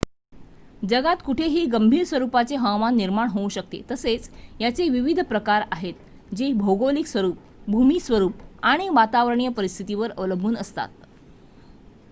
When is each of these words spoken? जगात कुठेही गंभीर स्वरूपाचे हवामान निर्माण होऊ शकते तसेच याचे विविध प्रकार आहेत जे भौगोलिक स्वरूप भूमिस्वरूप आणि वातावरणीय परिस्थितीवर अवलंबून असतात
जगात 0.83 1.15
कुठेही 1.21 1.65
गंभीर 1.65 2.03
स्वरूपाचे 2.03 2.55
हवामान 2.55 2.95
निर्माण 2.95 3.27
होऊ 3.29 3.49
शकते 3.49 3.81
तसेच 3.91 4.29
याचे 4.59 4.87
विविध 4.89 5.19
प्रकार 5.25 5.63
आहेत 5.71 6.33
जे 6.35 6.51
भौगोलिक 6.55 7.07
स्वरूप 7.07 7.37
भूमिस्वरूप 7.67 8.41
आणि 8.63 8.89
वातावरणीय 8.91 9.49
परिस्थितीवर 9.51 10.11
अवलंबून 10.11 10.57
असतात 10.57 10.89